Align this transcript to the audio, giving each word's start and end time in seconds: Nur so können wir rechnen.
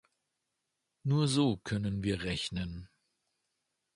Nur 1.03 1.27
so 1.27 1.57
können 1.57 2.01
wir 2.03 2.23
rechnen. 2.23 2.89